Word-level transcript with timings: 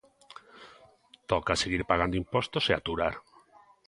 Toca 1.31 1.59
seguir 1.61 1.83
pagando 1.89 2.19
impostos 2.21 2.65
e 2.71 2.73
aturar. 2.75 3.15